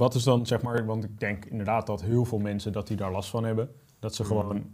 [0.00, 2.96] wat is dan, zeg maar, want ik denk inderdaad dat heel veel mensen dat die
[2.96, 3.70] daar last van hebben.
[3.98, 4.64] Dat ze gewoon,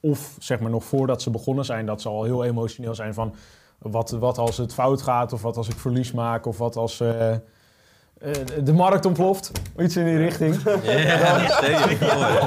[0.00, 3.34] of zeg maar nog voordat ze begonnen zijn, dat ze al heel emotioneel zijn van
[3.78, 7.00] wat, wat als het fout gaat, of wat als ik verlies maak, of wat als
[7.00, 7.38] eh, eh,
[8.64, 9.50] de markt ontploft.
[9.78, 10.62] Iets in die richting.
[10.84, 11.98] Ja, zeker.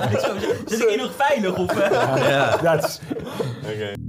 [0.70, 1.80] Zit ik hier nog veilig of...
[1.80, 2.30] eh?
[2.30, 2.58] Ja.
[2.58, 3.00] Dat is,
[3.64, 4.09] Oké.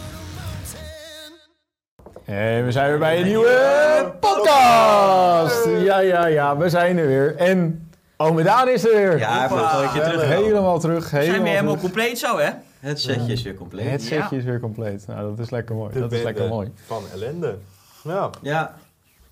[2.31, 5.65] En we zijn weer bij een nieuwe podcast.
[5.65, 7.35] Ja, ja, ja, we zijn er weer.
[7.35, 9.17] En ome Daan is er weer.
[9.17, 10.23] Ja, even een gooitje terug.
[10.23, 11.79] Helemaal terug, We zijn weer helemaal terug.
[11.79, 12.49] compleet zo, hè?
[12.79, 13.89] Het setje is weer compleet.
[13.91, 15.07] Het setje is weer compleet.
[15.07, 15.93] Nou, dat is lekker mooi.
[15.93, 16.71] De dat is lekker mooi.
[16.85, 17.57] Van ellende.
[18.03, 18.29] Ja.
[18.41, 18.75] Ja,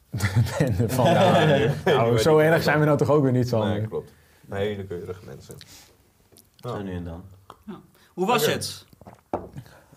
[0.57, 3.63] En van, nou, nou, zo erg zijn we nou toch ook weer niet zo.
[3.63, 4.11] Nee, klopt.
[4.49, 5.55] Hele keurige mensen.
[6.55, 6.69] Ja.
[6.69, 7.23] zo nu en dan.
[8.13, 8.85] Hoe was het?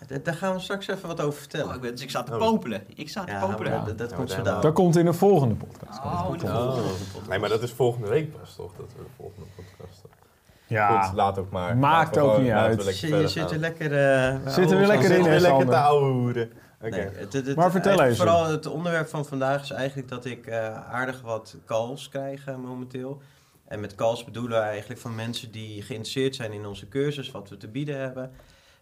[0.07, 1.75] Da- Daar gaan we straks even wat over Oh, vertellen.
[1.75, 2.37] ik, ben- dus ik zat te Oh.
[2.39, 2.83] popelen.
[2.95, 3.85] Ik zat te Ja, popelen.
[3.85, 4.61] dat, dat Ja, komt zo daar-.
[4.61, 5.99] Dat komt in de volgende podcast.
[5.99, 7.27] Oh, Dat de komt- Oh.
[7.29, 8.71] Nee, maar dat is volgende week pas toch?
[8.77, 10.19] Dat we de volgende podcast hebben.
[10.67, 11.77] Ja, Goed, laat ook maar.
[11.77, 12.77] Maakt we ook gewoon- niet uit.
[12.77, 13.85] we lekker Je, je verder zit er lekker...
[14.45, 16.51] eh, Zit er weer oh, lekker in, Zit er lekker te ouwehoeren.
[16.81, 18.17] Nee, Maar vertel eens.
[18.17, 22.55] Vooral het onderwerp van vandaag is eigenlijk dat ik eh, aardig wat calls krijg eh,
[22.55, 23.21] momenteel.
[23.67, 27.49] En met calls bedoelen we eigenlijk van mensen die geïnteresseerd zijn in onze cursus, wat
[27.49, 28.31] we te bieden hebben.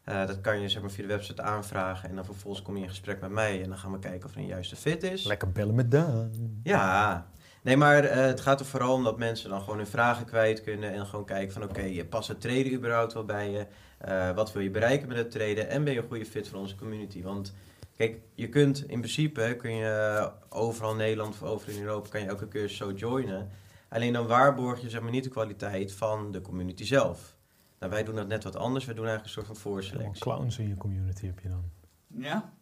[0.03, 2.83] Eh, dat kan je zeg maar, via de website aanvragen en dan vervolgens kom je
[2.83, 5.25] in gesprek met mij en dan gaan we kijken of er een juiste fit is.
[5.25, 6.31] lekker bellen met Daan.
[6.63, 7.25] Ja,
[7.61, 10.63] nee, maar eh, het gaat er vooral om dat mensen dan gewoon hun vragen kwijt
[10.63, 13.66] kunnen en gewoon kijken van oké, je past het traden überhaupt wel bij je?
[13.97, 15.69] Eh, wat wil je bereiken met het traden?
[15.69, 17.23] En ben je een goede fit voor onze community?
[17.23, 17.53] Want
[17.97, 22.22] kijk, je kunt in principe, kun je overal in Nederland of overal in Europa, kan
[22.22, 23.50] je elke cursus zo joinen.
[23.90, 27.35] Alleen dan waarborg je zeg maar niet de kwaliteit van de community zelf.
[27.81, 28.86] Nou, wij doen dat net wat anders.
[28.86, 30.22] We doen eigenlijk een soort van Allemaal voorselectie.
[30.22, 31.64] clowns in je community heb je dan.
[32.08, 32.53] Ja?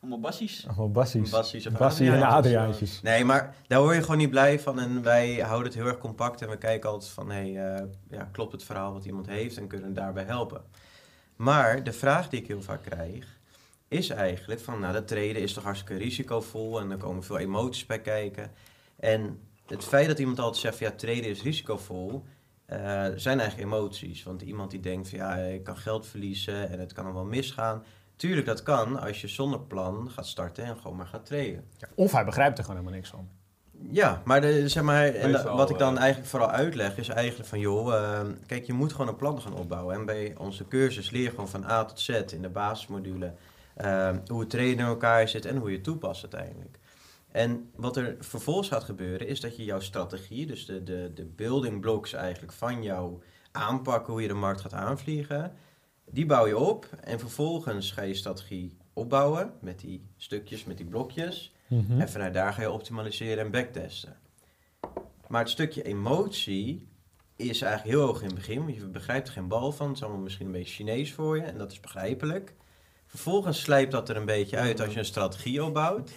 [0.00, 0.66] Allemaal bassies.
[0.66, 1.30] Allemaal bassies.
[1.30, 2.36] Bassies of Bassie en Adriaantjes.
[2.36, 3.02] Adriaantjes.
[3.02, 4.80] Nee, maar daar word je gewoon niet blij van.
[4.80, 6.42] En wij houden het heel erg compact.
[6.42, 9.66] En we kijken altijd van, hey, eh, ja, klopt het verhaal wat iemand heeft en
[9.66, 10.62] kunnen we daarbij helpen.
[11.36, 13.38] Maar de vraag die ik heel vaak krijg,
[13.88, 17.86] is eigenlijk van, nou, dat treden is toch hartstikke risicovol en er komen veel emoties
[17.86, 18.50] bij kijken.
[18.96, 22.24] En het feit dat iemand altijd zegt, van, ja, treden is risicovol,
[22.70, 24.22] eh, zijn eigenlijk emoties.
[24.22, 27.84] Want iemand die denkt van, ja, ik kan geld verliezen en het kan allemaal misgaan.
[28.16, 31.64] Tuurlijk, dat kan als je zonder plan gaat starten en gewoon maar gaat traden.
[31.94, 33.28] Of hij begrijpt er gewoon helemaal niks van.
[33.90, 37.60] Ja, maar, de, zeg maar en wat ik dan eigenlijk vooral uitleg is eigenlijk van
[37.60, 39.94] joh, eh, kijk je moet gewoon een plan gaan opbouwen.
[39.94, 43.32] En bij onze cursus leer je gewoon van A tot Z in de basismodule
[43.74, 46.78] eh, hoe het trainen in elkaar zit en hoe je het toepast uiteindelijk.
[47.30, 51.24] En wat er vervolgens gaat gebeuren is dat je jouw strategie, dus de, de, de
[51.24, 55.52] building blocks eigenlijk van jouw aanpakken, hoe je de markt gaat aanvliegen,
[56.10, 60.86] die bouw je op en vervolgens ga je strategie opbouwen met die stukjes, met die
[60.86, 61.54] blokjes.
[61.66, 62.00] Mhm.
[62.00, 64.16] En vanuit daar ga je optimaliseren en backtesten.
[65.28, 66.88] Maar het stukje emotie
[67.36, 69.86] is eigenlijk heel hoog in het begin, want je begrijpt er geen bal van.
[69.86, 72.54] Het is allemaal misschien een beetje Chinees voor je en dat is begrijpelijk.
[73.06, 76.12] Vervolgens slijpt dat er een beetje uit als je een strategie opbouwt.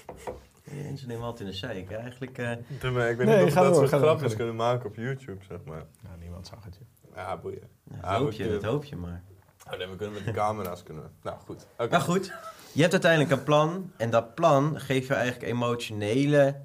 [0.87, 1.91] En ze nemen altijd in de zeik.
[1.91, 4.37] Eigenlijk, eh, Ik weet Nee, niet of we dat soort door, grapjes door.
[4.37, 5.85] kunnen maken op YouTube, zeg maar.
[6.01, 6.77] Nou, niemand zag het.
[6.79, 7.15] joh.
[7.15, 7.69] Ja, boeien.
[7.83, 9.23] dat Ah, hoop je, kunnen- dat hoop je maar.
[9.71, 11.11] Oh, nee, we kunnen met de camera's kunnen.
[11.23, 11.65] Nou, goed.
[11.77, 11.89] Oké.
[11.91, 12.25] Maar goed,
[12.73, 13.91] je hebt uiteindelijk een plan.
[13.97, 16.61] En dat plan geeft je eigenlijk emotionele,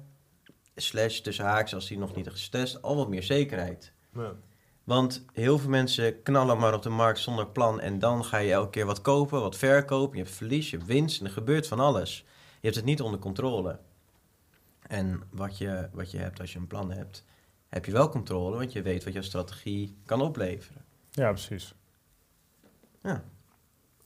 [0.75, 3.91] slash tussen haaks als die nog niet is getest, al wat meer zekerheid.
[4.13, 4.31] Ja.
[4.83, 8.51] Want heel veel mensen knallen maar op de markt zonder plan en dan ga je
[8.51, 10.17] elke keer wat kopen, wat verkopen.
[10.17, 12.17] Je hebt verlies, je hebt winst en er gebeurt van alles.
[12.51, 13.79] Je hebt het niet onder controle.
[14.89, 17.23] En wat je, wat je hebt als je een plan hebt,
[17.67, 20.85] heb je wel controle, want je weet wat jouw strategie kan opleveren.
[21.11, 21.73] Ja, precies.
[23.01, 23.23] Ja.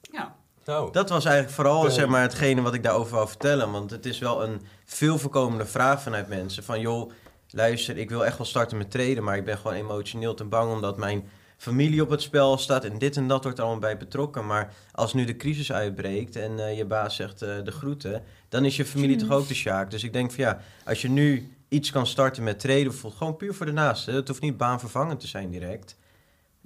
[0.02, 0.36] Ja.
[0.66, 3.72] Nou, Dat was eigenlijk vooral zeg maar, hetgene wat ik daarover wou vertellen.
[3.72, 6.63] Want het is wel een veel voorkomende vraag vanuit mensen.
[6.63, 7.12] Van joh,
[7.50, 10.72] luister, ik wil echt wel starten met traden, maar ik ben gewoon emotioneel te bang
[10.72, 13.98] omdat mijn familie op het spel staat en dit en dat wordt er allemaal bij
[13.98, 14.46] betrokken.
[14.46, 18.66] Maar als nu de crisis uitbreekt en eh, je baas zegt eh, de groeten, dan
[18.66, 19.92] is je familie toch ook de sjaak.
[19.92, 23.38] Dus ik denk van ja, als je nu iets kan starten met traden, bijvoorbeeld gewoon
[23.38, 25.98] puur voor de naaste, het hoeft niet baanvervangend te zijn direct,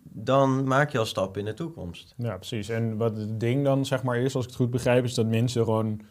[0.04, 2.14] dan maak je al stappen in de toekomst.
[2.18, 2.70] Ja, precies.
[2.70, 5.26] En wat het ding dan zeg maar is, als ik het goed begrijp, is dat
[5.26, 6.02] mensen gewoon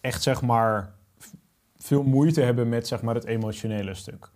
[0.00, 0.94] echt zeg maar
[1.76, 4.30] veel moeite hebben met zeg maar het emotionele stuk.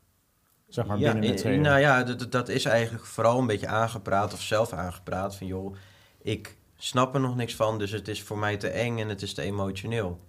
[0.75, 1.49] Zeg maar, ja, binnen de?
[1.49, 5.37] Nou ja, dat, dat is eigenlijk vooral een beetje aangepraat of zelf aangepraat.
[5.37, 5.75] Van joh,
[6.23, 9.23] ik snap er nog niks van, dus het is voor mij te eng en het
[9.23, 10.21] is te emotioneel.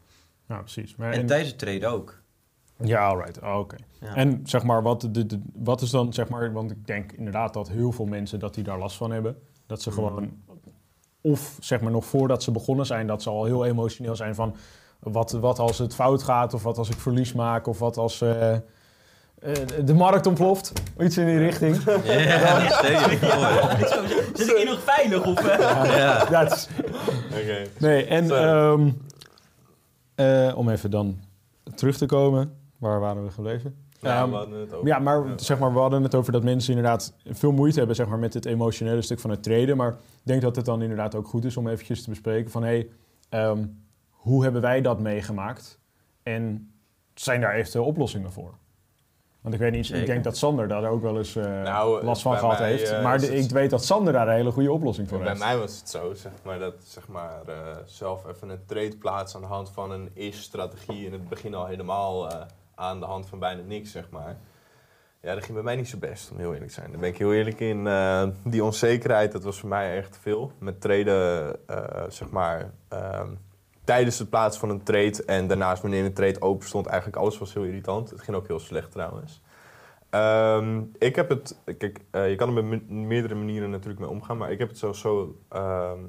[0.48, 0.95] Ja, precies.
[0.95, 2.22] Maar En en- tijdens het treden ook.
[2.78, 3.42] ja, alright.
[3.42, 3.75] Oh, Oké.
[4.00, 4.16] Ja.
[4.16, 7.54] En zeg maar, wat, de, de- wat is dan, zeg maar, want ik denk inderdaad
[7.54, 9.38] dat heel veel mensen dat die daar last van hebben.
[9.68, 9.95] Dat ze Mm.
[9.95, 10.42] gewoon,
[11.22, 14.56] of zeg maar nog voordat ze begonnen zijn, dat ze al heel emotioneel zijn van
[15.00, 18.22] wat, wat als het fout gaat, of wat als ik verlies maak, of wat als
[18.22, 18.57] eh,
[19.86, 20.74] de markt ontploft.
[21.00, 21.75] Iets in die richting.
[22.06, 22.60] Ja,
[24.34, 25.25] Zit ik hier nog veilig?
[25.25, 25.57] Of, eh?
[25.98, 26.28] Ja.
[26.30, 26.68] Ja, het is-
[27.42, 27.62] Oké.
[27.80, 28.90] nee, en ehm,
[30.16, 31.19] eh, om even dan
[31.75, 33.75] terug te komen, waar waren we gebleven?
[34.01, 34.88] Nou, Ehm.
[34.88, 35.38] Ja, maar Ja.
[35.38, 38.34] zeg maar, we hadden het over dat mensen inderdaad veel moeite hebben zeg maar, met
[38.34, 39.78] het emotionele stuk van het treden.
[39.78, 42.63] Maar ik denk dat het dan inderdaad ook goed is om eventjes te bespreken van...
[42.63, 42.88] hé, hey,
[43.30, 43.66] ehm,
[44.10, 45.80] hoe hebben wij dat meegemaakt?
[46.24, 46.72] En
[47.13, 48.54] zijn daar eventueel oplossingen voor?
[49.44, 52.22] Want ik weet niet, ik denk dat Sander daar ook wel eens eh, Nou, last
[52.22, 52.92] van bij gehad mij, heeft.
[52.92, 55.40] eh, maar de- ik weet dat Sander daar een hele goede oplossing voor Bij heeft.
[55.40, 57.56] mij was het zo, zeg maar, dat zeg maar, eh,
[57.86, 61.66] zelf even een trade plaatsen aan de hand van een is-strategie in het begin al
[61.66, 62.30] helemaal
[62.75, 64.38] aan de hand van bijna niks, zeg maar.
[65.22, 66.92] Ja, dat ging bij mij niet zo best, om heel eerlijk te zijn.
[66.92, 67.88] Daar ben ik heel eerlijk in.
[68.44, 70.51] Die onzekerheid, dat was voor mij echt veel.
[70.60, 71.56] Met traden,
[72.07, 73.28] zeg maar, ehm,
[73.83, 77.38] tijdens het plaatsen van een trade en daarnaast wanneer een trade open stond, eigenlijk alles
[77.38, 78.09] was heel irritant.
[78.09, 79.41] Het ging ook heel slecht trouwens.
[80.09, 84.09] Ehm, ik heb het, kijk, eh, je kan er met me- meerdere manieren natuurlijk mee
[84.09, 86.00] omgaan, maar ik heb het zo, zo ehm,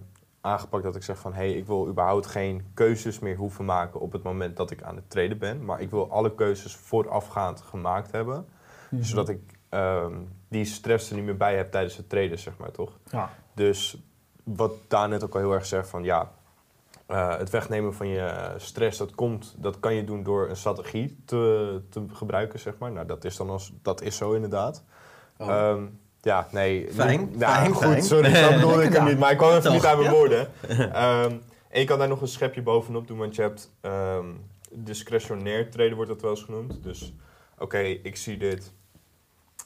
[0.41, 4.01] aangepakt dat ik zeg van, hé, hey, ik wil überhaupt geen keuzes meer hoeven maken
[4.01, 7.61] op het moment dat ik aan het treden ben, maar ik wil alle keuzes voorafgaand
[7.61, 8.47] gemaakt hebben,
[8.91, 9.03] Mhm.
[9.03, 10.15] zodat ik ehm,
[10.49, 12.99] die stress er niet meer bij heb tijdens het treden, zeg maar, toch?
[13.11, 14.03] Ja, Dus
[14.45, 16.31] wat daar net ook al heel erg zegt van ja,
[17.07, 21.17] eh, het wegnemen van je stress, dat komt, dat kan je doen door een strategie
[21.25, 22.93] te, te gebruiken, zeg maar.
[22.93, 24.85] Nou, dat is dan als, dat is zo inderdaad.
[25.37, 25.49] Oh.
[25.49, 25.83] Ehm,
[26.21, 26.89] ja, nee.
[26.93, 27.21] Fijn,
[27.73, 28.03] goed, fijn.
[28.03, 30.17] sorry, zo bedoelde ik hem niet, maar ik kwam even Toch, niet aan mijn ja.
[30.17, 30.49] woorden.
[30.93, 31.37] Ehm,
[31.69, 34.27] en je kan daar nog een schepje bovenop doen, want je hebt ehm,
[34.71, 36.83] discretionair treden wordt dat wel eens genoemd.
[36.83, 37.13] Dus
[37.59, 38.73] oké, ik zie dit,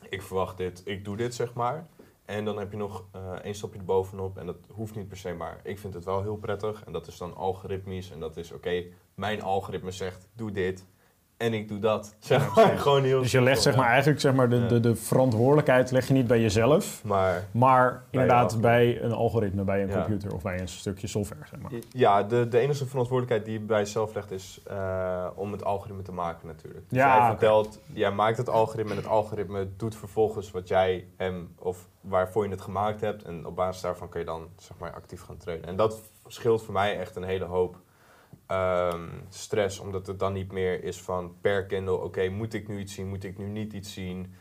[0.08, 1.86] ik verwacht dit, ik doe dit, zeg maar.
[2.28, 5.34] En dan heb je nog eh één stapje erbovenop en dat hoeft niet per se,
[5.34, 6.84] maar ik vind het wel heel prettig.
[6.84, 8.84] En dat is dan algoritmisch en dat is oké,
[9.14, 10.86] mijn algoritme zegt doe dit
[11.38, 12.14] en ik doe dat.
[12.18, 14.96] Zeg maar, gewoon heel dus je legt zeg maar eigenlijk zeg maar, de, de, de
[14.96, 17.04] verantwoordelijkheid leg je niet bij jezelf...
[17.04, 18.60] Maar Maar inderdaad algoritme.
[18.70, 19.94] bij een algoritme, bij een Ja.
[19.94, 21.40] computer of bij een stukje software.
[21.50, 21.72] Zeg maar.
[21.92, 26.02] Ja, de, de enige verantwoordelijkheid die je bij jezelf legt is eh, om het algoritme
[26.02, 26.84] te maken natuurlijk.
[26.88, 31.06] Dus Ja, jij vertelt, jij maakt het algoritme en het algoritme doet vervolgens wat jij
[31.16, 33.22] hem of waarvoor je het gemaakt hebt.
[33.24, 35.68] En op basis daarvan kun je dan zeg maar actief gaan trainen.
[35.68, 37.76] En dat scheelt voor mij echt een hele hoop
[38.48, 42.78] ehm, stress, omdat het dan niet meer is van per Kindle, oké, moet ik nu
[42.78, 44.34] iets zien, moet ik nu niet iets zien?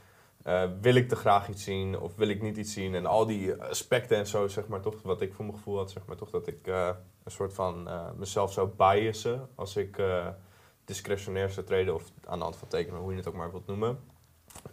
[0.44, 2.96] Eh, wil ik te graag iets zien of wil ik niet iets zien?
[2.96, 5.92] En al die aspecten en zo, zeg maar toch, wat ik voor mijn gevoel had,
[5.92, 6.90] zeg maar toch, dat ik eh,
[7.24, 10.02] een soort van eh, mezelf zou biasen als ik
[10.86, 13.68] discretionair zou treden of aan de hand van tekenen, hoe je het ook maar wilt
[13.68, 14.00] noemen.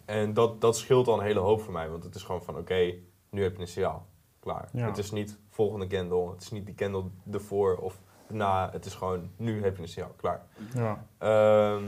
[0.05, 2.57] En dat, dat scheelt al een hele hoop voor mij, want het is gewoon van
[2.57, 2.93] oké,
[3.29, 4.07] nu heb je een signaal.
[4.39, 4.69] Klaar.
[4.73, 4.87] Ja.
[4.87, 8.93] Het is niet volgende candle, het is niet die candle ervoor of na, het is
[8.93, 10.13] gewoon nu heb je een signaal.
[10.15, 10.45] Klaar.
[10.73, 11.05] Ja.
[11.17, 11.83] Ehm,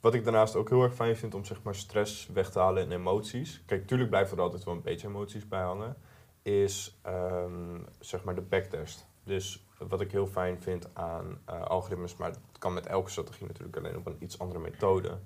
[0.00, 2.82] wat ik daarnaast ook heel erg fijn vind om zeg maar, stress weg te halen
[2.82, 3.62] en emoties.
[3.66, 5.96] Kijk, tuurlijk blijft er altijd wel een beetje emoties bij hangen.
[6.42, 9.06] Is ehm, zeg maar de backtest.
[9.24, 13.46] Dus wat ik heel fijn vind aan eh, algoritmes, maar het kan met elke strategie
[13.46, 15.18] natuurlijk alleen op een iets andere methode.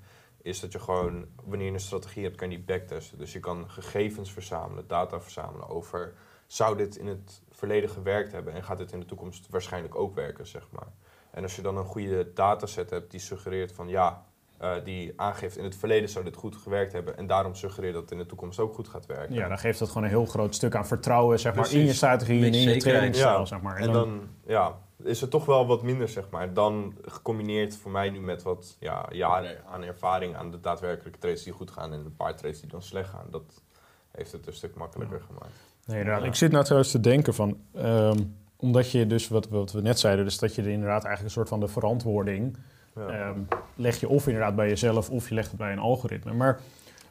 [0.43, 3.19] Is dat je gewoon, wanneer je een strategie hebt, kan je die backtesten.
[3.19, 6.15] Dus je kan gegevens verzamelen, data verzamelen over
[6.47, 10.15] zou dit in het verleden gewerkt hebben en gaat dit in de toekomst waarschijnlijk ook
[10.15, 10.89] werken, zeg maar.
[11.31, 14.25] En als je dan een goede dataset hebt die suggereert van ja,
[14.59, 18.03] eh, die aangeeft in het verleden zou dit goed gewerkt hebben en daarom suggereert dat
[18.03, 19.35] het in de toekomst ook goed gaat werken.
[19.35, 21.93] ja, dan geeft dat gewoon een heel groot stuk aan vertrouwen zeg maar, in je
[21.93, 23.39] strategie en in je trainingsstijl.
[23.39, 23.45] Ja.
[23.45, 23.77] Zeg maar.
[23.77, 26.53] En dan ja, is het toch wel wat minder, zeg maar.
[26.53, 31.43] Dan gecombineerd voor mij nu met wat ja, jaren aan ervaring aan de daadwerkelijke trades
[31.43, 33.27] die goed gaan en een paar trades die dan slecht gaan.
[33.31, 33.63] Dat
[34.11, 35.76] heeft het een stuk makkelijker gemaakt.
[35.87, 36.23] Nee, inderdaad.
[36.23, 36.29] Ja.
[36.29, 37.57] Ik zit nou trouwens te denken van...
[37.75, 38.19] ehm,
[38.57, 40.25] omdat je dus, wat, wat we net zeiden...
[40.25, 42.57] dus dat je er inderdaad eigenlijk een soort van de verantwoording...
[42.95, 43.09] Ja.
[43.09, 43.39] ehm,
[43.75, 45.11] leg je of inderdaad bij jezelf...
[45.11, 46.33] of je legt het bij een algoritme.
[46.33, 46.61] Maar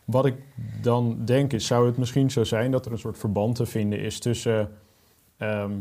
[0.05, 0.35] wat ik
[0.81, 1.67] dan denk is...
[1.67, 4.19] zou het misschien zo zijn dat er een soort verband te vinden is...
[4.19, 4.71] tussen
[5.37, 5.71] ehm,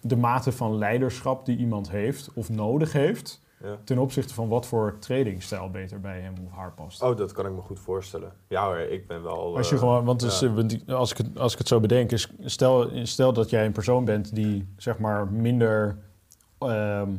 [0.00, 2.30] de mate van leiderschap die iemand heeft...
[2.34, 3.40] of nodig heeft...
[3.62, 3.76] Ja.
[3.84, 7.02] ten opzichte van wat voor tradingstijl beter bij hem of haar past.
[7.02, 8.32] Oh, dat kan ik me goed voorstellen.
[8.48, 9.56] Ja hoor, ik ben wel...
[9.56, 10.48] Als je eh, gewoon, want ja.
[10.86, 13.72] eh, als, ik het, als ik het zo bedenk, is stel, stel dat jij een
[13.72, 15.98] persoon bent die zeg maar minder
[16.58, 17.10] ehm,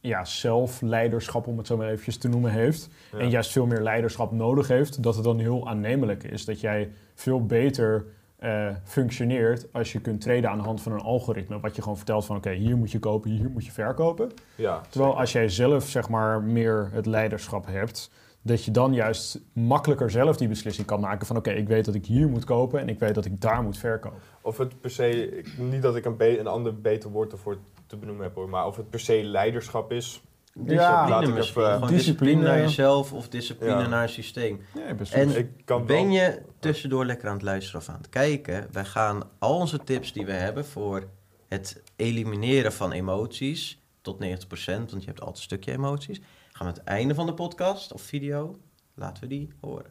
[0.00, 2.88] ja, zelfleiderschap, om het zo maar eventjes te noemen, heeft.
[3.12, 3.18] Ja.
[3.18, 6.44] En juist veel meer leiderschap nodig heeft, dat het dan heel aannemelijk is.
[6.44, 8.04] Dat jij veel beter
[8.42, 11.60] eh, functioneert als je kunt treden aan de hand van een algoritme.
[11.60, 14.30] Wat je gewoon vertelt van oké, hier moet je kopen, hier moet je verkopen.
[14.54, 18.10] Ja, Terwijl als jij zelf zeg maar meer het leiderschap hebt,
[18.42, 21.94] dat je dan juist makkelijker zelf die beslissing kan maken van oké, ik weet dat
[21.94, 24.18] ik hier moet kopen en ik weet dat ik daar moet verkopen.
[24.40, 27.56] Of het per se, ik- niet dat ik een, een ander beter woord ervoor
[27.86, 30.22] te benoemen heb hoor, maar of het per se leiderschap is.
[30.54, 33.86] Laat Discipline even- Discipline, discipline naar jezelf of discipline Ja.
[33.88, 34.60] naar een systeem.
[34.74, 37.96] Nee, best En Ik kan ben wel- je tussendoor lekker aan het luisteren of aan
[37.96, 38.66] het kijken?
[38.72, 41.04] Wij gaan al onze tips die we hebben voor
[41.48, 46.18] het elimineren van emoties tot 90%, want je hebt altijd een stukje emoties.
[46.18, 46.26] Gaan
[46.66, 48.56] we aan het einde van de podcast of video,
[48.94, 49.90] laten we die horen.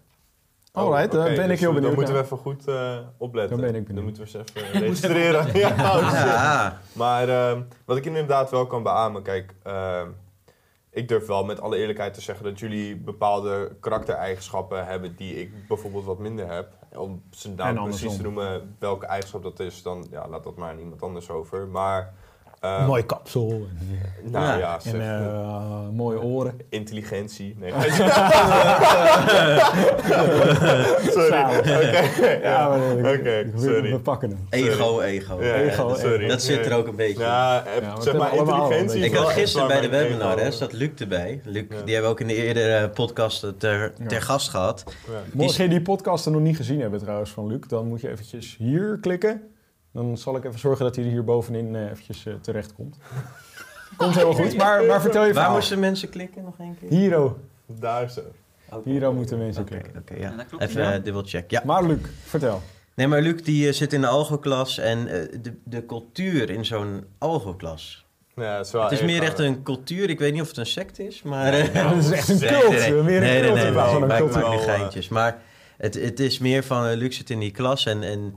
[0.73, 2.97] Alright, Oh, daar oké, ben ik dus heel dan benieuwd moeten we even goed eh,
[3.17, 3.57] opletten.
[3.57, 4.15] Dan ben ik benieuwd.
[4.17, 5.53] Dan moeten we eens even registreren.
[5.59, 10.07] Ja, Maar ehm, wat ik inderdaad wel kan beamen, kijk, ehm,
[10.93, 15.67] ik durf wel met alle eerlijkheid te zeggen dat jullie bepaalde karaktereigenschappen hebben die ik
[15.67, 16.73] bijvoorbeeld wat minder heb.
[16.95, 20.69] Om ze nou precies te noemen welke eigenschap dat is, dan ja, laat dat maar
[20.69, 21.67] aan iemand anders over.
[21.67, 22.13] Maar,
[22.61, 26.53] ehm, Mooi kapsel en, Nou ja, Ja, zeg, en eh, mooie oren.
[26.69, 27.55] intelligentie.
[27.59, 27.71] Nee.
[31.11, 31.57] Sorry.
[31.57, 33.91] Oké, Ja, eh, ik- we- sorry.
[33.91, 34.39] We pakken hem.
[34.49, 35.43] ego, ego.
[35.43, 36.27] Ja, sorry.
[36.27, 37.29] dat zit er ook een beetje in.
[37.29, 39.03] Ja, eh, zeg maar intelligentie.
[39.03, 41.41] Ik had gisteren bij de webinar, hè, zat Luc erbij.
[41.43, 41.81] Luc, Ja.
[41.81, 44.19] die hebben we ook in de eerdere podcast ter, ter Ja.
[44.19, 44.83] gast gehad.
[45.07, 45.13] Ja.
[45.33, 48.55] Mocht je die podcast nog niet gezien hebben trouwens van Luc, dan moet je eventjes
[48.57, 49.41] hier klikken.
[49.91, 52.97] Dan zal ik even zorgen dat hij er hier bovenin eh, eventjes eh, terecht komt.
[53.97, 56.89] Komt helemaal goed, maar, maar vertel je Waar moesten mensen klikken nog één keer?
[56.89, 58.21] Hiro, Daar zo.
[58.69, 58.89] Oké.
[58.89, 59.97] Hiro moeten mensen klikken.
[59.97, 60.33] oké, ja.
[60.57, 61.51] Even eh, dubbel check.
[61.51, 61.61] Ja.
[61.65, 62.61] Maar Luc, vertel.
[62.95, 65.05] Nee, maar Luc die zit in de algo-klas en
[65.41, 68.05] de, de cultuur in zo'n algo-klas.
[68.35, 70.57] Ja, het is, wel Het is meer echt een cultuur, ik weet niet of het
[70.57, 71.73] een sect is, maar...
[71.73, 72.71] Ja, dat is echt een nee, cult.
[72.71, 74.23] Nee, nee, Meer een nee, nee, cult nee, in plaats van nee, een maar ik
[74.23, 74.49] cultuur.
[74.49, 74.65] maak nu
[78.21, 78.31] Wel,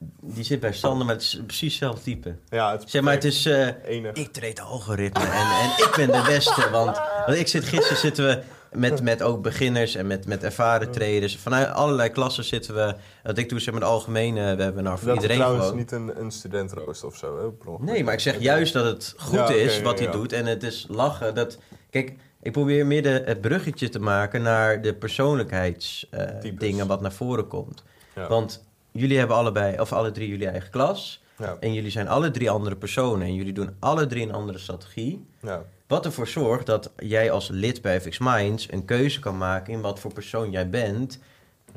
[0.00, 2.34] eh, het, het is eh, die zit bij Sander, maar het is precies hetzelfde type.
[2.48, 3.46] Ja, het is Zeg maar, het is...
[3.46, 4.12] eh, enig.
[4.16, 5.30] ik treed algoritme en,
[5.62, 6.68] en ik ben de beste.
[6.70, 10.90] Want, want ik zit gisteren zitten we met, met ook beginners en met, met ervaren
[10.90, 11.36] traders.
[11.36, 12.94] Vanuit allerlei klassen zitten we.
[13.22, 15.78] Wat ik doe zeg maar de algemene webinar voor Dat is iedereen trouwens gewoon.
[15.78, 17.74] niet een, een studentrooster of zo, hè?
[17.84, 20.12] Nee, maar ik zeg juist dat het goed Ja, is wat hij ja.
[20.12, 20.32] doet.
[20.32, 21.34] En het is lachen.
[21.34, 21.58] Dat,
[21.90, 22.12] kijk,
[22.42, 26.58] ik probeer meer de, het bruggetje te maken naar de persoonlijkheidsdingen Types.
[26.60, 27.82] dingen wat naar voren komt.
[28.28, 28.66] Want
[28.98, 31.22] jullie hebben allebei, of alle drie jullie eigen klas.
[31.38, 33.26] Ja, En jullie zijn alle drie andere personen.
[33.26, 35.26] En jullie doen alle drie een andere strategie.
[35.42, 35.64] ja.
[35.86, 39.80] Wat ervoor zorgt dat jij als lid bij FX Minds een keuze kan maken in
[39.80, 41.18] wat voor persoon jij bent,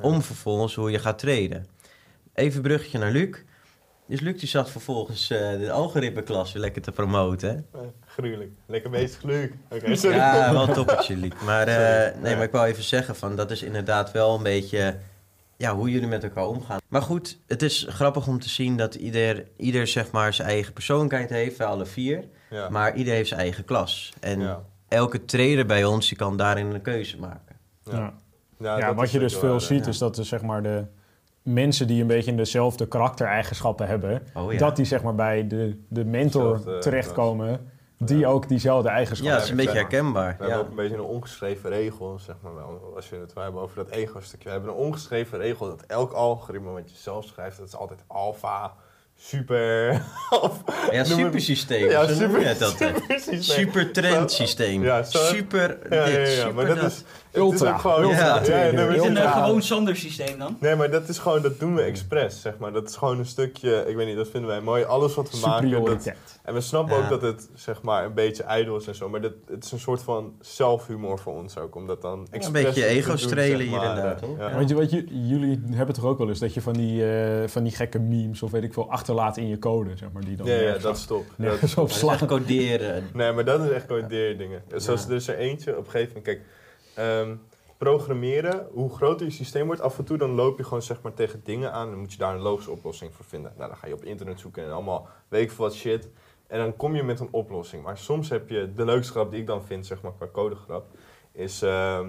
[0.02, 1.66] om vervolgens hoe je gaat treden.
[2.34, 3.38] Even een bruggetje naar Luc.
[4.08, 7.66] Dus Luc die zat vervolgens eh, de algoritmeklas weer lekker te promoten.
[7.74, 8.52] Eh, gruwelijk.
[8.66, 9.50] Lekker bezig, Luc.
[10.00, 10.16] Sorry.
[10.16, 11.32] Ja, wel een toppetje, Luc.
[11.46, 14.98] Maar, eh, nee, maar ik wou even zeggen, van, dat is inderdaad wel een beetje
[15.62, 16.80] ja, hoe jullie met elkaar omgaan.
[16.88, 20.74] Maar goed, het is grappig om te zien dat ieder, ieder zeg maar, zijn eigen
[20.74, 22.24] persoonlijkheid heeft, wij alle vier.
[22.50, 22.70] Ja.
[22.70, 24.14] Maar ieder heeft zijn eigen klas.
[24.20, 24.64] En ja.
[24.88, 27.56] elke trader bij ons die kan daarin een keuze maken.
[27.84, 28.14] Ja.
[28.60, 28.94] Ja.
[28.94, 29.90] Wat je dus veel waar, ziet ja.
[29.90, 30.86] is dat er, zeg maar, de
[31.44, 34.58] mensen die een beetje dezelfde karaktereigenschappen hebben, Oh ja.
[34.58, 37.72] dat die zeg maar, bij de, de mentor Zelfde, terechtkomen,
[38.04, 38.28] die Ja.
[38.28, 40.26] ook diezelfde Ja, eigenschappen dat is een beetje herkenbaar.
[40.38, 40.58] We hebben Ja.
[40.64, 42.94] ook een beetje een ongeschreven regel, zeg maar wel.
[42.96, 44.46] Als je het hebben over dat ego-stukje.
[44.46, 48.00] We hebben een ongeschreven regel dat elk algoritme wat je zelf schrijft, dat is altijd
[48.08, 48.74] alpha,
[49.18, 50.02] super.
[50.42, 51.90] of, Ja, supersysteem.
[51.90, 53.42] Ja, super- supersysteem.
[53.42, 54.84] Super trendsysteem.
[54.84, 56.92] Ja, super Ja, dit, ja, ja, super maar dat dat.
[56.92, 60.58] is, Ultra, Het is ook gewoon, ultra ja, Is een gewoon zonder systeem dan?
[60.60, 62.72] Nee, maar dat is gewoon, dat doen we expres, zeg maar.
[62.72, 64.84] Dat is gewoon een stukje, ik weet niet, dat vinden wij mooi.
[64.84, 66.12] Alles wat we maken, dat,
[66.44, 67.04] en we snappen Ja.
[67.04, 69.10] ook dat het, zeg maar, een beetje ijdel is en zo.
[69.10, 72.64] Maar dat, het is een soort van zelfhumor voor ons ook, om dat dan expres
[72.64, 73.88] beetje te ego doen, strelen zeg hier maar.
[73.88, 74.38] inderdaad, hoor.
[74.38, 74.50] ja.
[74.50, 74.58] Ja.
[74.58, 77.48] Weet je, wat je, jullie hebben toch ook wel eens dat je van die, eh,
[77.48, 80.36] van die gekke memes of weet ik veel achterlaat in je code, zeg maar, die
[80.36, 81.26] dan Ja, ja, dat op- is top.
[81.38, 82.28] Dat- op is echt slaan.
[82.28, 83.10] coderen.
[83.14, 84.62] Nee, maar dat is echt codeer dingen.
[84.76, 86.26] Zoals er is er eentje op een gegeven moment.
[86.26, 86.42] Kijk,
[86.94, 87.36] ehm,
[87.78, 91.14] programmeren, hoe groter je systeem wordt, af en toe dan loop je gewoon zeg maar
[91.14, 93.54] tegen dingen aan en dan moet je daar een logische oplossing voor vinden.
[93.58, 96.08] Nou, dan ga je op internet zoeken en allemaal weet ik veel wat shit.
[96.48, 97.84] En dan kom je met een oplossing.
[97.84, 100.86] Maar soms heb je, de leukste grap die ik dan vind, zeg maar qua codegrap,
[101.32, 102.08] is ehm,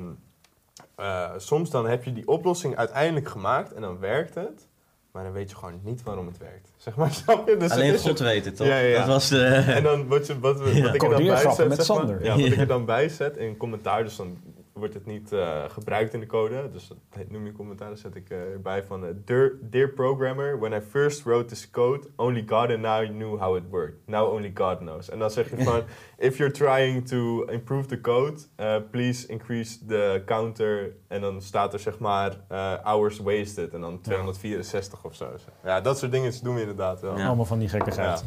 [0.94, 4.68] eh, soms dan heb je die oplossing uiteindelijk gemaakt en dan werkt het.
[5.12, 6.72] Maar dan weet je gewoon niet waarom het werkt.
[6.76, 7.54] Zeg maar, snap je?
[7.56, 8.66] Dus het Alleen is God een- weet het, toch?
[8.66, 8.98] Ja, ja, ja.
[8.98, 9.44] Dat was de...
[9.44, 12.24] en dan wat, je, wat, ik er dan bij zet, met zeg maar, Sander.
[12.24, 14.38] ja, wat ik er dan bij zet in commentaar, dus dan
[14.72, 16.68] wordt het niet eh, gebruikt in de code.
[16.72, 16.98] Dus dat
[17.30, 19.04] noem je commentaar, zet ik eh, erbij van...
[19.06, 23.38] eh, dear, dear programmer, when I first wrote this code, only God and now knew
[23.38, 23.96] how it worked.
[24.06, 25.08] Now only God knows.
[25.10, 25.82] En dan zeg je van,
[26.28, 30.96] if you're trying to improve the code, eh, please increase the counter.
[31.08, 35.30] En dan staat er zeg maar eh, hours wasted en dan 264 of zo.
[35.64, 37.18] Ja, dat soort dingen doen we inderdaad wel.
[37.18, 37.26] Ja.
[37.26, 38.18] Allemaal van die gekkigheid.
[38.20, 38.26] Ja,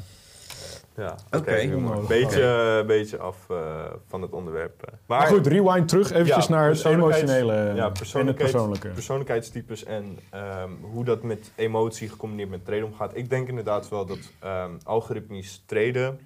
[1.31, 1.57] Oké.
[1.59, 4.81] Een beetje, beetje af eh, van het onderwerp.
[4.83, 4.93] eh.
[5.05, 8.89] Maar, goed, rewind terug eventjes Ja, naar het emotionele ja, en het persoonlijke.
[8.89, 13.15] persoonlijkheidstypes en ehm, hoe dat met emotie gecombineerd met treden omgaat.
[13.15, 16.19] Ik denk inderdaad wel dat ehm, algoritmisch treden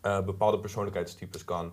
[0.00, 1.72] eh, bepaalde persoonlijkheidstypes kan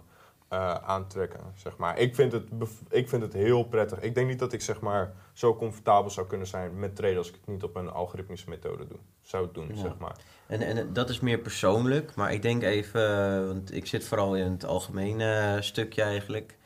[0.54, 1.40] eh, aantrekken.
[1.56, 1.98] Zeg maar.
[1.98, 2.44] ik, vind het
[2.90, 4.02] ik vind het heel prettig.
[4.02, 7.28] Ik denk niet dat ik zeg maar, zo comfortabel zou kunnen zijn met treden als
[7.28, 8.98] ik het niet op een algoritmische methode doe.
[9.22, 9.68] zou doen.
[9.74, 9.82] Ja.
[9.82, 10.16] Zeg maar.
[10.48, 14.52] En, en dat is meer persoonlijk, maar ik denk even, want ik zit vooral in
[14.52, 16.58] het algemene eh, stukje eigenlijk.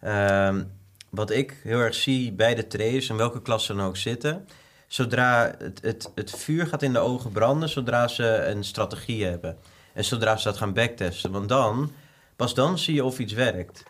[0.00, 0.64] Ehm,
[1.10, 4.48] wat ik heel erg zie bij de traders, in welke klas ze dan ook zitten,
[4.86, 9.58] zodra het, het, het vuur gaat in de ogen branden, zodra ze een strategie hebben.
[9.92, 11.92] En zodra ze dat gaan backtesten, want dan,
[12.36, 13.82] pas dan zie je of iets werkt.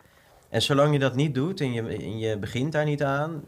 [0.49, 3.45] En zolang je dat niet doet en je, en je begint daar niet aan,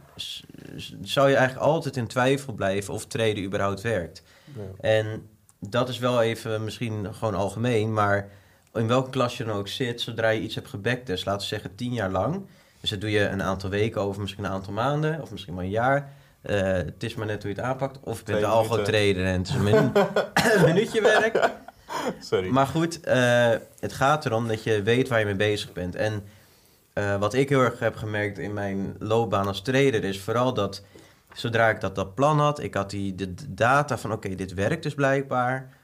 [1.03, 4.23] zou je eigenlijk altijd in twijfel blijven of traden überhaupt werkt.
[4.45, 4.63] Ja.
[4.81, 5.29] En
[5.61, 8.29] dat is wel even misschien gewoon algemeen, maar
[8.75, 11.75] in welke klas je dan ook zit, zodra je iets hebt gebacktest, laten we zeggen
[11.75, 12.47] tien jaar lang.
[12.81, 15.65] Dus dat doe je een aantal weken over misschien een aantal maanden, of misschien wel
[15.65, 16.13] een jaar.
[16.41, 17.99] Eh, het is maar net hoe je het aanpakt.
[18.03, 19.91] Of je bent de algo trader en het is een, minu-
[20.35, 21.51] een minuutje werk.
[22.21, 22.49] Sorry.
[22.49, 25.95] Maar goed, eh, het gaat erom dat je weet waar je mee bezig bent.
[25.95, 26.25] En
[26.93, 30.85] eh, wat ik heel erg heb gemerkt in mijn loopbaan als trader is vooral dat
[31.33, 34.83] zodra ik dat, dat plan had, ik had die de data van oké, dit werkt
[34.83, 35.77] dus blijkbaar.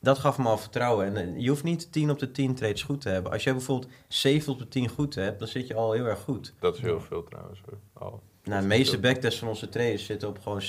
[0.00, 1.16] Dat gaf me al vertrouwen.
[1.16, 3.32] En eh, je hoeft niet 10 op de 10 trades goed te hebben.
[3.32, 6.20] Als jij bijvoorbeeld 7 op de 10 goed hebt, dan zit je al heel erg
[6.20, 6.54] goed.
[6.60, 7.60] Dat is heel veel trouwens.
[7.94, 8.20] hoor.
[8.44, 10.64] Nou, de meeste backtests van onze traders zitten op gewoon 70%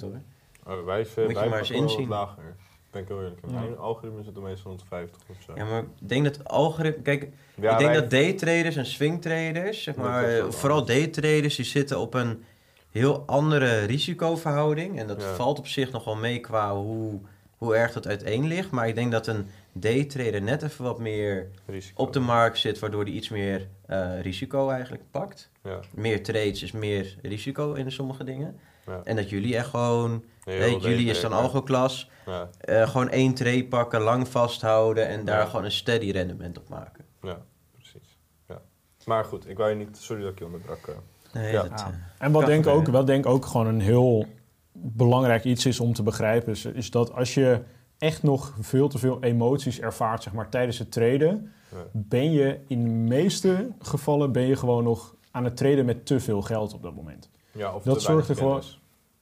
[0.00, 0.20] hoor.
[0.66, 2.08] Oh, wij, je wij maar eens inzien.
[2.08, 2.56] lager.
[2.90, 3.40] Ben ik heel eerlijk.
[3.46, 3.52] in.
[3.52, 3.60] Ja.
[3.60, 5.52] Mijn algoritme zit er meestal 150 of zo.
[5.56, 7.02] Ja, maar ik denk dat algoritme...
[7.02, 11.64] Kijk, Ja, ik denk wij- dat daytraders en swingtraders, zeg maar, eh, vooral daytraders, die
[11.64, 12.44] zitten op een
[12.90, 14.98] heel andere risicoverhouding.
[14.98, 15.34] En dat Ja.
[15.34, 17.20] valt op zich nog wel mee qua hoe,
[17.56, 18.70] hoe erg dat uiteen ligt.
[18.70, 22.02] Maar ik denk dat een daytrader net even wat meer risico.
[22.02, 25.50] op de markt zit, waardoor die iets meer eh, risico eigenlijk pakt.
[25.64, 28.58] Ja, Meer trades is meer risico in sommige dingen.
[29.04, 34.00] En dat jullie echt gewoon, jullie is dan algo-klas, Ja, eh, gewoon één trade pakken,
[34.00, 35.44] lang vasthouden en daar Ja.
[35.46, 37.04] gewoon een steady rendement op maken.
[37.22, 37.38] ja,
[37.72, 38.18] precies.
[38.48, 38.60] Ja.
[39.04, 39.96] Maar goed, ik wou je niet...
[39.96, 40.86] Sorry dat ik je onderbrak.
[40.86, 40.94] eh.
[41.32, 41.62] Nee, Ja.
[41.62, 41.86] dat, Ja.
[41.86, 41.94] eh,
[42.26, 44.26] En wat denk, ook, wat denk ook gewoon een heel
[44.72, 47.60] belangrijk iets is om te begrijpen, is, is dat als je
[47.98, 51.76] echt nog veel te veel emoties ervaart zeg maar, tijdens het traden, Ja.
[51.92, 56.20] ben je in de meeste gevallen ben je gewoon nog aan het traden met te
[56.20, 57.30] veel geld op dat moment.
[57.52, 58.79] Ja, of Dat te zorgt er gewoon- kennis.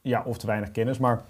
[0.09, 0.99] Ja, of te weinig kennis.
[0.99, 1.25] Maar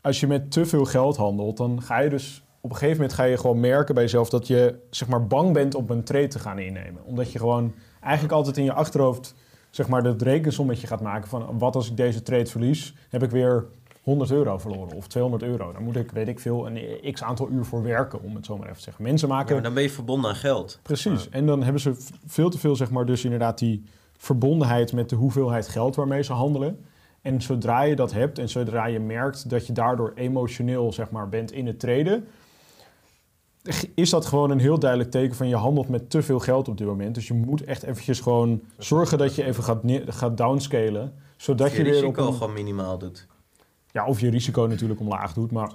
[0.00, 3.12] als je met te veel geld handelt, dan ga je dus op een gegeven moment
[3.12, 6.28] ga je gewoon merken bij jezelf dat je zeg maar bang bent om een trade
[6.28, 7.04] te gaan innemen.
[7.04, 9.34] Omdat je gewoon eigenlijk altijd in je achterhoofd
[9.70, 13.30] zeg maar dat rekensommetje gaat maken van wat als ik deze trade verlies, heb ik
[13.30, 13.64] weer
[14.02, 15.72] 100 euro verloren of 200 euro.
[15.72, 18.56] Dan moet ik, weet ik veel, een x aantal uur voor werken, om het zo
[18.56, 19.02] maar even te zeggen.
[19.04, 20.78] Mensen Ja, maken maar dan ben je verbonden aan geld.
[20.82, 21.28] Precies.
[21.28, 21.94] En dan hebben ze
[22.26, 23.84] veel te veel, zeg maar, dus inderdaad die
[24.16, 26.84] verbondenheid met de hoeveelheid geld waarmee ze handelen.
[27.22, 31.28] En zodra je dat hebt en zodra je merkt dat je daardoor emotioneel, zeg maar,
[31.28, 32.26] bent in het treden,
[33.94, 36.78] is dat gewoon een heel duidelijk teken van je handelt met te veel geld op
[36.78, 37.14] dit moment.
[37.14, 41.76] Dus je moet echt eventjes gewoon zorgen dat je even gaat, gaat downscalen, zodat je
[41.76, 43.26] je, weer op risico een, gewoon minimaal doet.
[43.90, 45.72] ja, of je risico natuurlijk omlaag doet, maar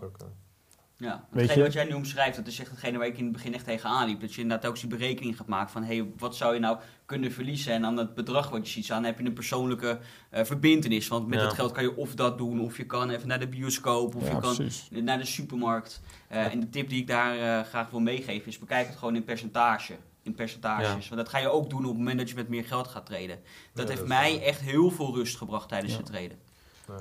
[1.00, 3.66] Ja, wat jij nu omschrijft, dat is echt hetgene waar ik in het begin echt
[3.66, 4.22] tegenaan liep.
[4.22, 6.78] Dat je inderdaad ook die berekening gaat maken van, hé, hey, wat zou je nou
[7.06, 7.74] kunnen verliezen?
[7.74, 11.08] En aan het bedrag wat je ziet staan, heb je een persoonlijke eh verbindenis.
[11.08, 11.46] Want met Ja.
[11.46, 14.28] dat geld kan je of dat doen, of je kan even naar de bioscoop, of
[14.28, 14.88] ja, je kan precies.
[14.92, 16.02] naar de supermarkt.
[16.28, 19.16] Eh, En de tip die ik daar eh, graag wil meegeven is, bekijk het gewoon
[19.16, 19.96] in percentage.
[20.24, 21.10] In percentages.
[21.10, 23.06] Want dat ga je ook doen op het moment dat je met meer geld gaat
[23.06, 23.40] treden.
[23.74, 26.38] Dat heeft dat mij echt heel veel rust gebracht tijdens het treden.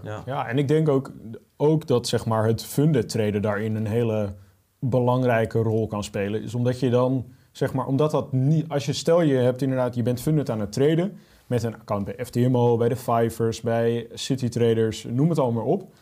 [0.03, 0.23] Ja.
[0.27, 1.13] Ja, en ik denk ook,
[1.57, 4.35] ook dat zeg maar, het funded traden daarin een hele
[4.79, 6.43] belangrijke rol kan spelen.
[6.43, 9.95] Is omdat je dan, zeg maar, omdat dat niet, als je stel je hebt inderdaad,
[9.95, 14.07] je bent funded aan het traden met een account bij FTMO, bij de Fivers, bij
[14.13, 15.95] City Traders, noem het allemaal op.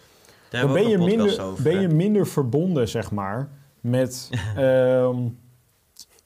[0.49, 1.63] Daar Dan ben je, minder, over.
[1.63, 3.49] ben je minder verbonden, zeg maar,
[3.81, 4.31] met.
[4.57, 5.17] ehm,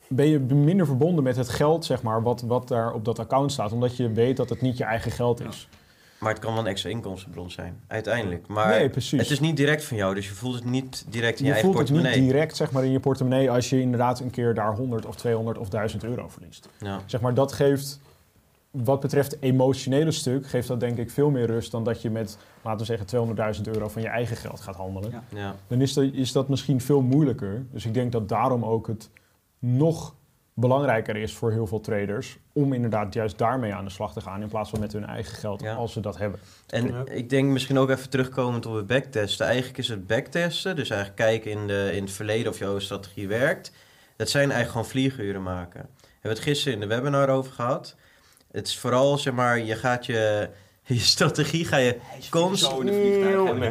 [0.09, 3.53] ben je minder verbonden met het geld, zeg maar, wat, wat daar op dat account
[3.53, 3.73] staat.
[3.73, 5.69] Omdat je weet dat het niet je eigen geld is.
[6.19, 8.47] Maar het kan wel een extra inkomstenbron zijn, uiteindelijk.
[8.47, 9.21] Maar nee, precies.
[9.21, 11.57] het is niet direct van jou, dus je voelt het niet direct in je, je
[11.57, 12.33] eigen voelt het niet portemonnee.
[12.33, 15.59] direct zeg maar, in je portemonnee als je inderdaad een keer daar 100 of 200
[15.59, 16.69] of 1000 euro verliest.
[16.79, 17.01] Ja.
[17.07, 18.01] Zeg maar, dat geeft
[18.71, 22.11] wat betreft het emotionele stuk geeft dat denk ik veel meer rust dan dat je
[22.11, 25.11] met, laten we zeggen, 200.000 euro van je eigen geld gaat handelen.
[25.11, 25.23] Ja.
[25.29, 25.55] Ja.
[25.67, 27.67] Dan is dat, is dat misschien veel moeilijker.
[27.73, 29.11] Dus ik denk dat daarom ook het
[29.59, 30.15] nog
[30.61, 34.43] belangrijker is voor heel veel traders om inderdaad juist daarmee aan de slag te gaan
[34.43, 35.75] in plaats van met hun eigen geld Ja.
[35.75, 36.41] als ze dat hebben.
[36.67, 37.03] En Ja.
[37.11, 39.47] ik denk misschien ook even terugkomend op het backtesten.
[39.47, 43.29] Eigenlijk is het backtesten, dus eigenlijk kijken in, de, in het verleden of jouw strategie
[43.29, 43.73] werkt.
[44.17, 45.81] Dat zijn eigenlijk gewoon vlieguren maken.
[46.01, 47.95] We hebben het gisteren in de webinar over gehad.
[48.53, 50.49] Het is vooral, zeg maar, je gaat je,
[50.83, 51.97] je strategie ga je...
[52.01, 52.17] Hè,
[53.55, 53.71] Nee.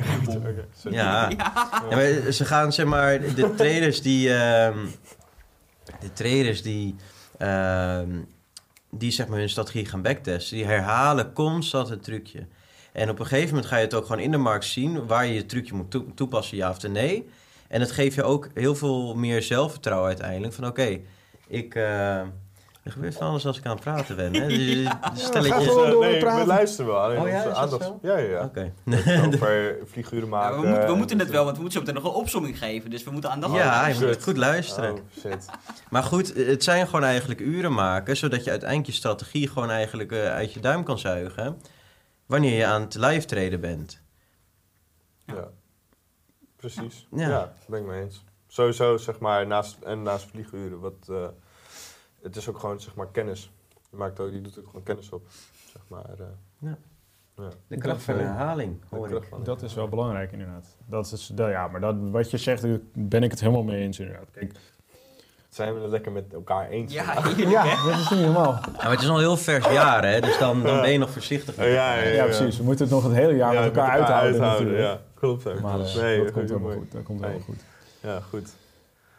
[0.89, 1.29] Ja,
[1.89, 4.33] Ja, maar ze gaan, zeg maar, de traders die...
[4.33, 4.77] ehm,
[5.99, 6.95] de traders die...
[7.37, 8.19] ehm,
[8.91, 12.47] die zeg maar hun strategie gaan backtesten, die herhalen constant het trucje.
[12.91, 15.25] En op een gegeven moment ga je het ook gewoon in de markt zien waar
[15.25, 17.29] je je trucje moet toe- toepassen, ja of nee.
[17.67, 20.53] En dat geeft je ook heel veel meer zelfvertrouwen uiteindelijk.
[20.53, 20.99] Van oké,
[21.47, 21.75] ik.
[21.75, 22.21] eh,
[22.87, 24.33] er gebeurt van alles als ik aan het praten ben.
[24.33, 24.47] Hè?
[24.47, 25.53] Dus, ga stelletje.
[25.69, 26.99] gewoon Eh, door nee, we luisteren wel.
[27.01, 27.91] Alleen Oh ja, dat aandacht-?
[28.01, 28.43] Ja, ja, ja.
[28.43, 28.73] Oké.
[29.33, 30.61] Over figuren Ja, maken.
[30.61, 32.57] we, moeten, we en- moeten het wel, want we moeten zo meteen nog een opzomming
[32.57, 32.89] geven.
[32.89, 34.91] Dus we moeten aandacht Ja, je moet goed luisteren.
[34.93, 35.45] Oh, shit.
[35.89, 40.11] Maar goed, het zijn gewoon eigenlijk uren maken, zodat je uiteindelijk je strategie gewoon eigenlijk
[40.11, 41.61] eh, uit je duim kan zuigen.
[42.25, 44.01] Wanneer je aan het live traden bent.
[45.25, 45.47] Ja.
[46.55, 47.07] Precies.
[47.11, 47.29] Ja.
[47.29, 47.53] Ja.
[47.67, 48.23] ben ik mee eens.
[48.47, 51.15] Sowieso, zeg maar, naast, en naast vlieguren, wat, eh,
[52.27, 53.51] het is ook gewoon, zeg maar, kennis.
[53.91, 55.27] Je, maakt ook, je doet ook gewoon kennis op,
[55.73, 56.03] zeg maar.
[56.19, 56.25] eh.
[56.59, 56.77] Ja.
[57.37, 57.49] Ja.
[57.67, 59.23] De kracht van Dat, eh, herhaling, hoor ik.
[59.43, 60.75] Dat is wel belangrijk inderdaad.
[60.85, 63.81] Dat is, dat, ja, maar dat, wat je zegt, daar ben ik het helemaal mee
[63.81, 64.25] eens inderdaad.
[64.31, 64.53] Kijk,
[65.49, 66.93] Zijn we het lekker met elkaar eens?
[66.93, 67.29] Ja, hè?
[67.49, 68.51] ja, dat is niet normaal.
[68.51, 70.21] Ja, maar het is nog een heel vers jaar, hè?
[70.21, 71.55] Dus dan, dan ben je nog voorzichtig.
[71.55, 72.57] Ja, ja, precies.
[72.57, 74.79] We moeten het nog het hele jaar Ja, met elkaar uithouden, natuurlijk.
[74.79, 75.43] Ja, klopt.
[75.43, 75.59] hè.
[75.61, 76.91] Maar eh, nee, dat goed, komt helemaal goed.
[76.91, 77.59] Dat komt helemaal goed.
[78.01, 78.49] Ja, goed.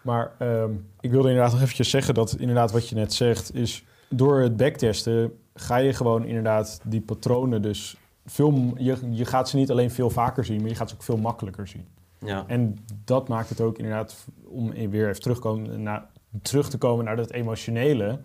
[0.03, 3.85] Maar ehm, ik wilde inderdaad nog eventjes zeggen dat inderdaad wat je net zegt is...
[4.09, 8.73] door het backtesten ga je gewoon inderdaad die patronen dus veel...
[8.77, 11.17] Je, je gaat ze niet alleen veel vaker zien, maar je gaat ze ook veel
[11.17, 11.87] makkelijker zien.
[12.19, 12.45] Ja.
[12.47, 16.07] En dat maakt het ook inderdaad, om weer even terugkomen naar,
[16.43, 18.19] terug te komen naar dat emotionele...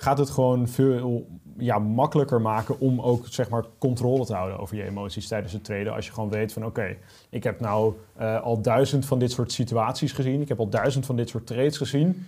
[0.00, 4.76] gaat het gewoon veel ja, makkelijker maken om ook zeg maar, controle te houden over
[4.76, 5.94] je emoties tijdens het traden.
[5.94, 6.96] Als je gewoon weet van oké,
[7.30, 10.40] ik heb nou eh, al duizend van dit soort situaties gezien.
[10.40, 12.26] Ik heb al duizend van dit soort trades gezien.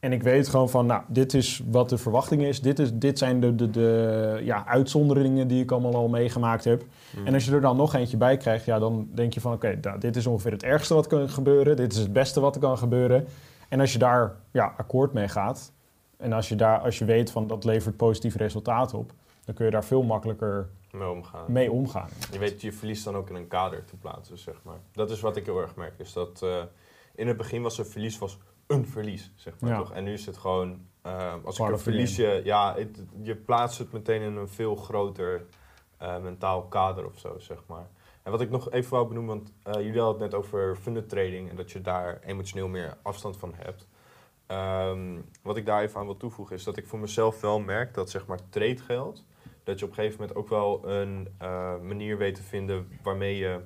[0.00, 2.60] En ik weet gewoon van, nou, dit is wat de verwachting is.
[2.60, 6.84] Dit, is, dit zijn de, de, de ja, uitzonderingen die ik allemaal al meegemaakt heb.
[7.16, 7.26] Mm.
[7.26, 9.52] En als je er dan nog eentje bij krijgt, ja, dan denk je van...
[9.52, 11.76] oké, nou, dit is ongeveer het ergste wat kan gebeuren.
[11.76, 13.26] Dit is het beste wat er kan gebeuren.
[13.68, 15.72] En als je daar ja, akkoord mee gaat...
[16.20, 19.12] en als je, daar, als je weet van dat levert positief resultaat op...
[19.44, 21.52] dan kun je daar veel makkelijker Mee omgaan.
[21.52, 22.08] mee omgaan.
[22.32, 24.78] Je weet, je verliest dan ook in een kader te plaatsen, zeg maar.
[24.92, 25.94] Dat is wat ik heel erg merk.
[25.98, 26.62] Is dat eh,
[27.14, 29.78] in het begin was een verlies was een verlies, zeg maar Ja.
[29.78, 29.92] toch?
[29.92, 33.78] En nu is het gewoon, eh, als ik een verlies je, ja, het- je plaatst
[33.78, 35.44] het meteen in een veel groter
[35.96, 37.86] eh, mentaal kader of zo, zeg maar.
[38.22, 39.52] En wat ik nog even wou benoemen, want
[39.84, 43.52] jullie hadden het net over funded trading en dat je daar emotioneel meer afstand van
[43.56, 43.86] hebt.
[44.50, 47.94] Ehm, wat ik daar even aan wil toevoegen is dat ik voor mezelf wel merk
[47.94, 49.24] dat zeg maar tradegeld,
[49.64, 53.36] dat je op een gegeven moment ook wel een eh, manier weet te vinden waarmee
[53.36, 53.60] je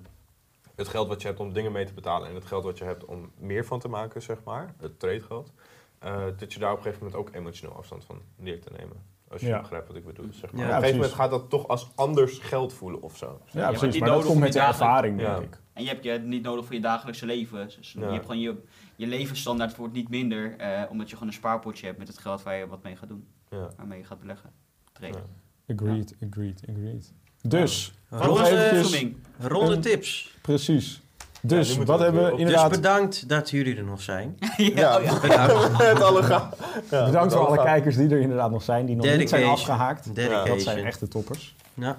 [0.74, 2.84] het geld wat je hebt om dingen mee te betalen en het geld wat je
[2.84, 5.52] hebt om meer van te maken, zeg maar, het tradegeld,
[5.98, 9.12] eh, dat je daar op een gegeven moment ook emotioneel afstand van leert te nemen.
[9.28, 9.60] Als je Ja.
[9.60, 10.26] begrijpt wat ik bedoel.
[10.30, 10.60] Zeg maar.
[10.60, 13.26] Ja, op een gegeven moment gaat dat toch als anders geld voelen of zo.
[13.26, 13.92] Ja, maar precies.
[13.92, 15.42] niet Maar dat komt om met de ervaring, denk Ja.
[15.42, 15.60] ik.
[15.72, 17.64] En je hebt je niet nodig voor je dagelijkse leven.
[17.76, 18.06] Dus Ja.
[18.06, 18.56] Je hebt gewoon je,
[18.96, 22.42] je levensstandaard wordt niet minder, eh, omdat je gewoon een spaarpotje hebt met het geld
[22.42, 23.26] waar je wat mee gaat doen.
[23.50, 23.68] Ja.
[23.76, 24.50] Waarmee je gaat beleggen.
[24.92, 25.22] Traden.
[25.66, 25.74] Ja.
[25.74, 27.12] Agreed, agreed, agreed.
[27.42, 28.26] Dus, Ja.
[28.26, 29.04] Nog eventjes?
[29.40, 30.36] Ronde Een- tips.
[30.42, 31.02] precies.
[31.42, 32.70] Dus, wat we hebben we op- Dus inderdaad...
[32.70, 34.38] bedankt dat jullie er nog zijn.
[34.56, 35.20] ja, oh ja.
[35.20, 35.78] Bedankt.
[35.78, 36.48] Met alle
[36.90, 40.14] Bedankt voor alle kijkers die er inderdaad nog zijn, die nog niet zijn afgehaakt.
[40.14, 40.48] Dedication.
[40.48, 41.54] Dat zijn echte toppers.
[41.74, 41.98] Ja.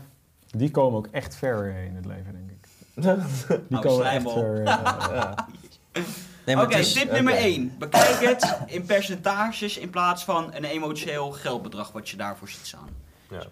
[0.51, 2.67] Die komen ook echt ver in het leven, denk ik.
[3.69, 4.63] Die Oh, komen echt ver.
[4.63, 5.31] eh,
[6.45, 7.75] Nee, Oké, dus- tip nummer 1.
[7.79, 12.89] Bekijk het in percentages in plaats van een emotioneel geldbedrag wat je daarvoor ziet staan.
[13.29, 13.43] Ja.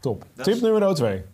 [0.00, 0.24] Top.
[0.42, 1.24] Tip nummer 2.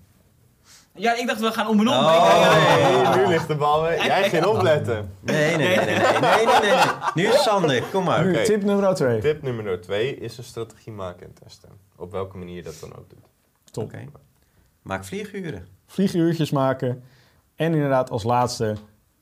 [0.95, 1.95] Ja, ik dacht we gaan om en om.
[1.95, 3.15] Oh.
[3.15, 4.05] Nee, nu ligt de bal weer.
[4.05, 5.13] Jij ging opletten.
[5.21, 5.87] Nee, nee, nee.
[5.87, 8.45] nee, nee, nee, Nu is Sander, kom maar.
[8.45, 9.21] Tip nummer 2.
[9.21, 11.69] Tip nummer 2 is een strategie maken en testen.
[11.97, 13.27] Op welke manier je dat dan ook doet.
[13.71, 13.93] Top.
[14.83, 15.67] Maak vlieguren.
[15.87, 17.03] Vlieguurtjes maken.
[17.57, 18.77] En inderdaad als laatste,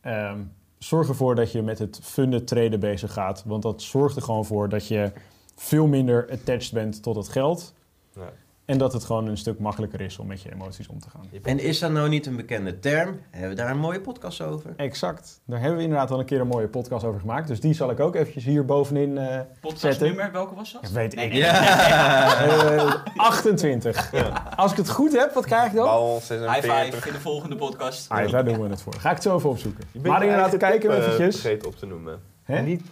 [0.06, 3.42] um, zorg ervoor dat je met het funded traden bezig gaat.
[3.46, 5.12] Want dat zorgt er gewoon voor dat je
[5.54, 7.74] veel minder attached bent tot het geld.
[8.14, 8.32] Ja.
[8.66, 11.29] En dat het gewoon een stuk makkelijker is om met je emoties om te gaan.
[11.42, 13.20] En is dat nou niet een bekende term?
[13.31, 14.72] Hebben we daar een mooie podcast over?
[14.76, 15.40] Exact.
[15.44, 17.48] Daar hebben we inderdaad al een keer een mooie podcast over gemaakt.
[17.48, 19.46] Dus die zal ik ook eventjes hier bovenin eh zetten.
[19.61, 20.90] Podcastnummer, welke was dat?
[20.90, 21.18] Weet ik.
[21.18, 22.46] Nee, Ja.
[22.76, 24.12] Eh, 28.
[24.57, 25.85] Als ik het goed heb, wat krijg ik dan?
[25.85, 26.94] Bal High 46.
[26.94, 28.09] five in de volgende podcast.
[28.09, 28.94] Ah, daar doen we het voor.
[28.94, 29.85] Ga ik het zo even opzoeken.
[29.92, 31.40] Je Maar inderdaad, kijken tip, eh, eventjes.
[31.40, 32.20] vergeten op te noemen.
[32.42, 32.61] Hè?
[32.62, 32.83] Niet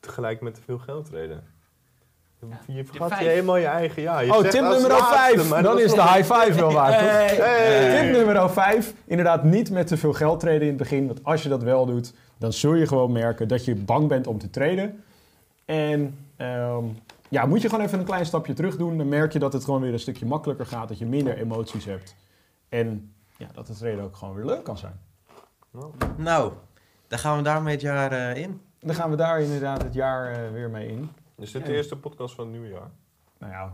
[0.00, 1.42] tegelijk met te veel geld treden.
[2.66, 4.20] Je vergat je helemaal je eigen ja.
[4.20, 5.48] Je Oh, zegt tip nummer laatste, 5.
[5.48, 7.08] maar Dan dat is de high five wel waard, toch?
[7.08, 8.00] Hey.
[8.00, 8.94] Tip nummer 5.
[9.04, 11.06] Inderdaad niet met te veel geld traden in het begin.
[11.06, 14.26] Want als je dat wel doet, dan zul je gewoon merken dat je bang bent
[14.26, 15.04] om te traden.
[15.64, 16.84] En ehm,
[17.28, 18.98] ja, moet je gewoon even een klein stapje terug doen.
[18.98, 20.88] Dan merk je dat het gewoon weer een stukje makkelijker gaat.
[20.88, 22.14] Dat je minder emoties hebt.
[22.68, 25.00] En ja, dat het traden ook gewoon weer leuk kan zijn.
[26.16, 26.52] Nou,
[27.08, 28.60] dan gaan we daarmee het jaar eh, in.
[28.80, 31.10] Dan gaan we daar inderdaad het jaar eh, weer mee in.
[31.38, 32.90] Is dit de eerste podcast van het nieuwe jaar?
[33.38, 33.72] Nou ja,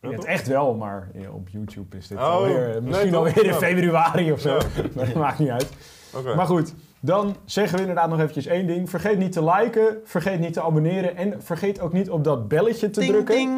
[0.00, 3.54] in het echt wel, maar op YouTube is dit Oh, alweer, nee, misschien alweer in
[3.54, 4.54] februari of zo.
[4.54, 4.60] Ja.
[4.94, 5.68] Maar dat maakt niet uit.
[6.14, 6.34] Oké.
[6.34, 8.90] Maar goed, dan zeggen we inderdaad nog eventjes één ding.
[8.90, 12.90] Vergeet niet te liken, vergeet niet te abonneren en vergeet ook niet op dat belletje
[12.90, 13.34] te Ding, drukken.
[13.34, 13.50] ding.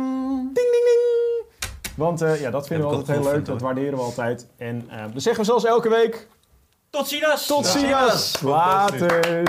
[0.42, 1.00] Ding, ding, ding.
[1.96, 4.46] Want eh, ja, dat vinden we altijd heel leuk, dat waarderen we altijd.
[4.56, 6.28] En eh dan zeggen we zoals elke week,
[6.90, 7.46] Tot ziens!
[7.46, 8.08] tot Ja.
[8.10, 8.40] ziens!
[8.40, 9.42] Later!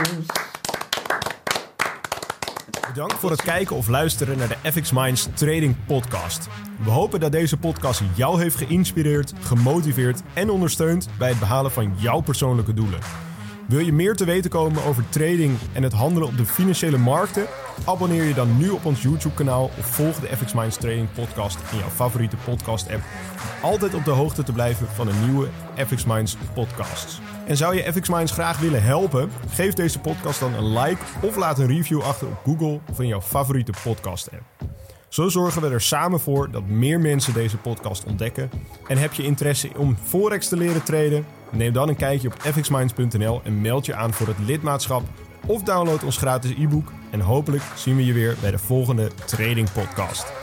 [2.93, 6.47] Bedankt voor het kijken of luisteren naar de FX Minds Trading Podcast.
[6.83, 11.93] We hopen dat deze podcast jou heeft geïnspireerd, gemotiveerd en ondersteund bij het behalen van
[11.97, 12.99] jouw persoonlijke doelen.
[13.67, 17.45] Wil je meer te weten komen over trading en het handelen op de financiële markten?
[17.85, 21.77] Abonneer je dan nu op ons YouTube-kanaal of volg de FX Minds Trading Podcast in
[21.77, 23.03] jouw favoriete podcast-app.
[23.61, 27.19] Om altijd op de hoogte te blijven van de nieuwe FX Minds podcasts.
[27.47, 29.29] En zou je FX Minds graag willen helpen?
[29.49, 33.07] Geef deze podcast dan een like of laat een review achter op Google of in
[33.07, 34.43] jouw favoriete podcast-app.
[35.07, 38.49] Zo zorgen we er samen voor dat meer mensen deze podcast ontdekken.
[38.87, 41.25] En heb je interesse om Forex te leren traden?
[41.51, 45.03] Neem dan een kijkje op fxminds.nl en meld je aan voor het lidmaatschap.
[45.45, 46.91] Of download ons gratis e-book.
[47.11, 50.42] En hopelijk zien we je weer bij de volgende Trading Podcast.